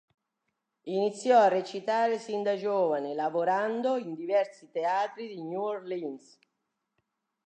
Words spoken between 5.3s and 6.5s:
New Orleans.